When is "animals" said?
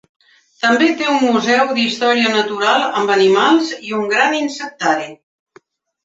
3.17-3.69